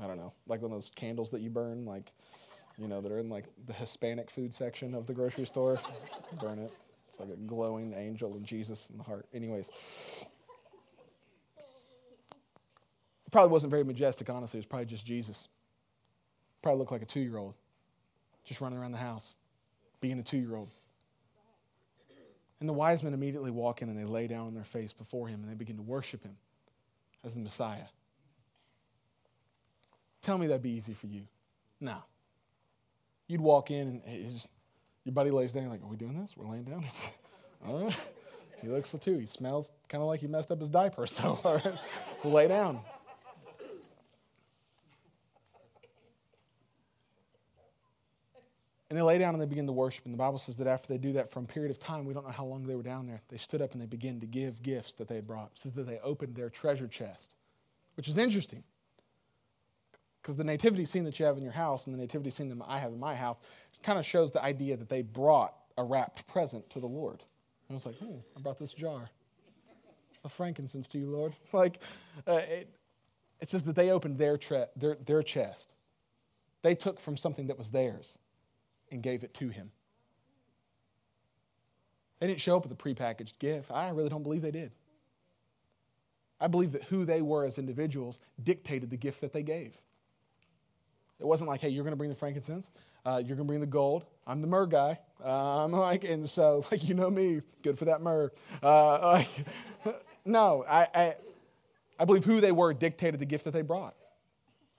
[0.00, 2.12] I don't know, like one of those candles that you burn, like
[2.80, 5.78] you know, that are in like the Hispanic food section of the grocery store.
[6.40, 6.72] Burn it.
[7.08, 9.26] It's like a glowing angel and Jesus in the heart.
[9.34, 9.68] Anyways,
[13.26, 14.58] it probably wasn't very majestic, honestly.
[14.58, 15.48] It was probably just Jesus.
[16.62, 17.54] Probably looked like a two year old,
[18.44, 19.34] just running around the house,
[20.00, 20.70] being a two year old.
[22.60, 25.28] And the wise men immediately walk in and they lay down on their face before
[25.28, 26.36] him and they begin to worship him
[27.24, 27.86] as the Messiah.
[30.22, 31.22] Tell me that'd be easy for you.
[31.80, 31.96] No.
[33.30, 34.48] You'd walk in and his,
[35.04, 36.36] your buddy lays down, like, Are we doing this?
[36.36, 36.84] We're laying down?
[37.64, 37.92] uh,
[38.60, 39.18] he looks two.
[39.18, 41.06] He smells kind of like he messed up his diaper.
[41.06, 41.78] So, all right,
[42.24, 42.80] we'll lay down.
[48.88, 50.04] And they lay down and they begin to worship.
[50.06, 52.12] And the Bible says that after they do that for a period of time, we
[52.12, 54.26] don't know how long they were down there, they stood up and they began to
[54.26, 55.52] give gifts that they had brought.
[55.52, 57.36] It says that they opened their treasure chest,
[57.94, 58.64] which is interesting.
[60.20, 62.64] Because the nativity scene that you have in your house and the nativity scene that
[62.66, 63.38] I have in my house
[63.82, 67.24] kind of shows the idea that they brought a wrapped present to the Lord.
[67.68, 69.08] And I was like, oh, I brought this jar
[70.24, 71.34] of frankincense to you, Lord.
[71.52, 71.80] Like,
[72.26, 72.68] uh, it,
[73.40, 75.74] it, says that they opened their, tre- their, their chest.
[76.62, 78.18] They took from something that was theirs
[78.90, 79.70] and gave it to him.
[82.18, 83.70] They didn't show up with a prepackaged gift.
[83.70, 84.72] I really don't believe they did.
[86.38, 89.80] I believe that who they were as individuals dictated the gift that they gave.
[91.20, 92.70] It wasn't like, hey, you're going to bring the frankincense,
[93.04, 94.04] uh, you're going to bring the gold.
[94.26, 94.98] I'm the myrrh guy.
[95.24, 98.30] Uh, I'm like, and so, like, you know me, good for that myrrh.
[98.62, 99.28] Uh, like,
[100.24, 101.14] no, I, I,
[101.98, 103.94] I believe who they were dictated the gift that they brought.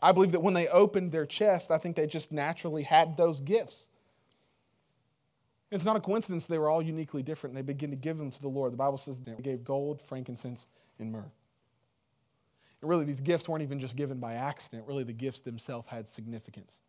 [0.02, 3.40] I believe that when they opened their chest, I think they just naturally had those
[3.40, 3.88] gifts.
[5.70, 7.56] It's not a coincidence they were all uniquely different.
[7.56, 8.74] They begin to give them to the Lord.
[8.74, 10.66] The Bible says they gave gold, frankincense,
[11.00, 11.32] and myrrh.
[12.82, 14.88] And really, these gifts weren't even just given by accident.
[14.88, 16.80] Really, the gifts themselves had significance.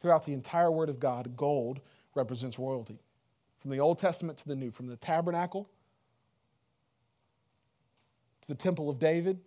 [0.00, 1.80] Throughout the entire Word of God, gold
[2.14, 2.98] represents royalty.
[3.60, 5.68] From the Old Testament to the New, from the tabernacle
[8.42, 9.38] to the temple of David,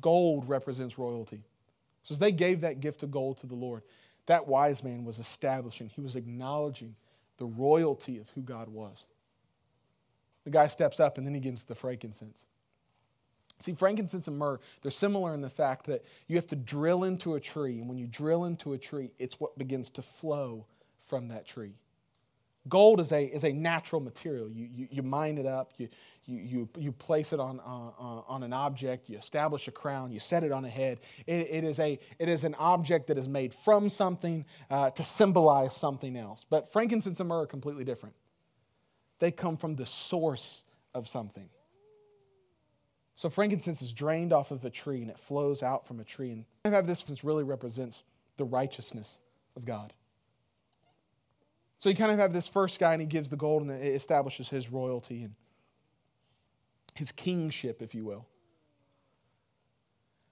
[0.00, 1.42] gold represents royalty.
[2.02, 3.82] So as they gave that gift of gold to the Lord,
[4.26, 6.94] that wise man was establishing, he was acknowledging
[7.38, 9.04] the royalty of who God was.
[10.44, 12.44] The guy steps up and then he gets the frankincense.
[13.60, 17.34] See, frankincense and myrrh, they're similar in the fact that you have to drill into
[17.34, 20.66] a tree, and when you drill into a tree, it's what begins to flow
[21.08, 21.74] from that tree.
[22.68, 24.50] Gold is a, is a natural material.
[24.50, 25.88] You, you, you mine it up, you,
[26.24, 30.18] you, you, you place it on, uh, on an object, you establish a crown, you
[30.18, 31.00] set it on a head.
[31.26, 35.04] It, it, is, a, it is an object that is made from something uh, to
[35.04, 36.46] symbolize something else.
[36.48, 38.14] But frankincense and myrrh are completely different.
[39.18, 40.64] They come from the source
[40.94, 41.48] of something.
[43.14, 46.32] So frankincense is drained off of a tree and it flows out from a tree.
[46.32, 48.02] And I have this really represents
[48.36, 49.18] the righteousness
[49.56, 49.92] of God.
[51.78, 53.94] So you kind of have this first guy and he gives the gold and it
[53.94, 55.34] establishes his royalty and
[56.94, 58.26] his kingship, if you will.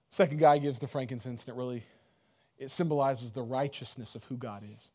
[0.09, 1.83] Second guy gives the frankincense and it really
[2.57, 4.89] it symbolizes the righteousness of who God is.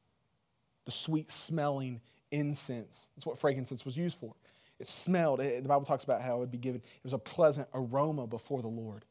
[0.85, 2.01] The sweet smelling
[2.31, 3.09] incense.
[3.17, 4.35] That's what frankincense was used for.
[4.79, 7.19] It smelled, it, the Bible talks about how it would be given, it was a
[7.19, 9.05] pleasant aroma before the Lord.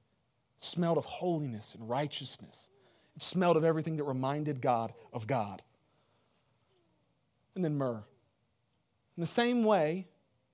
[0.57, 2.69] It smelled of holiness and righteousness.
[3.15, 5.61] It smelled of everything that reminded God of God.
[7.55, 8.03] And then myrrh.
[9.17, 10.07] in the same way,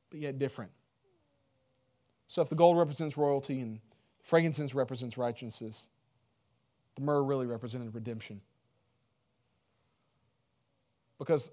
[0.09, 0.72] but yet different.
[2.28, 3.80] So if the gold represents royalty and
[4.22, 5.88] frankincense represents righteousness,
[6.95, 8.41] the myrrh really represented redemption.
[11.20, 11.51] Because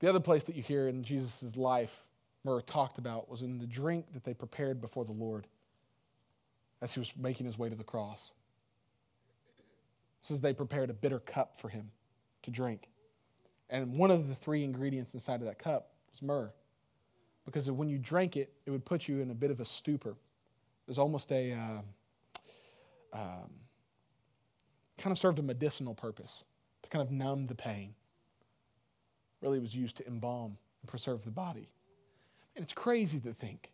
[0.00, 2.06] the other place that you hear in Jesus' life
[2.46, 5.48] myrrh talked about was in the drink that they prepared before the Lord
[6.80, 8.32] as he was making his way to the cross.
[10.20, 11.90] Says they prepared a bitter cup for him
[12.42, 12.88] to drink.
[13.68, 16.52] And one of the three ingredients inside of that cup was myrrh.
[17.44, 20.10] Because when you drank it, it would put you in a bit of a stupor.
[20.10, 21.80] It was almost a uh,
[23.12, 23.50] um,
[24.98, 26.44] kind of served a medicinal purpose
[26.82, 27.94] to kind of numb the pain.
[29.40, 31.68] Really was used to embalm and preserve the body.
[32.56, 33.70] And it's crazy to think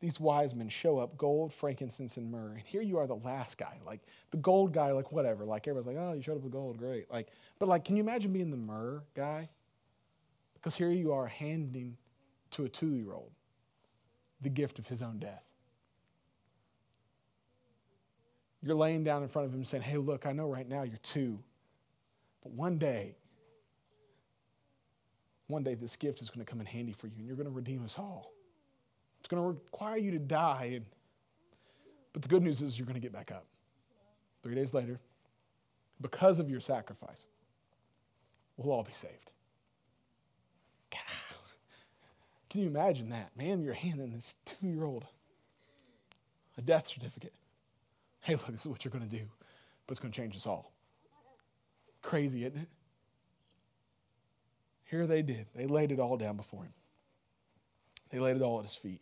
[0.00, 2.52] these wise men show up gold, frankincense, and myrrh.
[2.52, 3.78] And here you are, the last guy.
[3.84, 5.44] Like the gold guy, like whatever.
[5.44, 7.10] Like everybody's like, oh, you showed up with gold, great.
[7.10, 7.28] Like,
[7.58, 9.50] but like, can you imagine being the myrrh guy?
[10.54, 11.96] Because here you are handing
[12.52, 13.30] to a two year old
[14.40, 15.44] the gift of his own death.
[18.62, 20.98] You're laying down in front of him saying, Hey, look, I know right now you're
[20.98, 21.38] two,
[22.42, 23.16] but one day,
[25.50, 27.48] one day this gift is going to come in handy for you and you're going
[27.48, 28.32] to redeem us all.
[29.18, 30.72] It's going to require you to die.
[30.76, 30.86] And,
[32.12, 33.44] but the good news is you're going to get back up.
[34.42, 34.98] Three days later,
[36.00, 37.26] because of your sacrifice,
[38.56, 39.30] we'll all be saved.
[40.90, 41.00] God.
[42.48, 43.30] Can you imagine that?
[43.36, 45.04] Man, you're handing this two year old
[46.56, 47.32] a death certificate.
[48.20, 49.24] Hey, look, this is what you're going to do,
[49.86, 50.72] but it's going to change us all.
[52.02, 52.68] Crazy, isn't it?
[54.90, 55.46] Here they did.
[55.54, 56.72] They laid it all down before him,
[58.10, 59.00] they laid it all at his feet.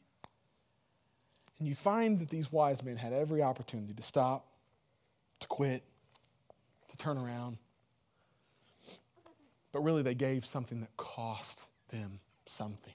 [1.59, 4.47] And you find that these wise men had every opportunity to stop,
[5.41, 5.82] to quit,
[6.89, 7.59] to turn around.
[9.72, 12.95] But really, they gave something that cost them something.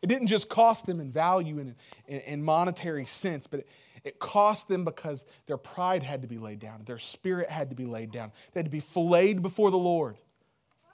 [0.00, 1.74] It didn't just cost them in value and
[2.08, 3.68] in, in, monetary sense, but it,
[4.02, 7.76] it cost them because their pride had to be laid down, their spirit had to
[7.76, 8.32] be laid down.
[8.52, 10.16] They had to be filleted before the Lord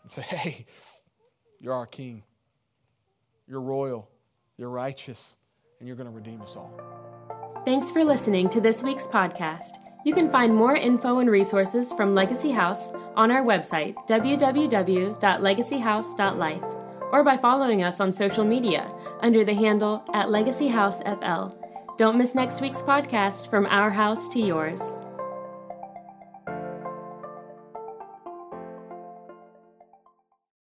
[0.08, 0.66] and say, Hey,
[1.60, 2.24] you're our king.
[3.46, 4.08] You're royal.
[4.56, 5.36] You're righteous
[5.78, 6.72] and you're going to redeem us all.
[7.64, 9.70] Thanks for listening to this week's podcast.
[10.04, 16.62] You can find more info and resources from Legacy House on our website, www.legacyhouse.life,
[17.12, 18.90] or by following us on social media
[19.20, 21.48] under the handle at Legacy House FL.
[21.96, 24.80] Don't miss next week's podcast from our house to yours.